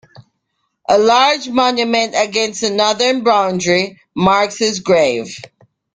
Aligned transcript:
A 0.89 0.97
large 0.97 1.47
monument 1.47 2.15
against 2.17 2.61
the 2.61 2.71
northern 2.71 3.23
boundary 3.23 4.01
marks 4.15 4.57
his 4.57 4.79
grave. 4.79 5.35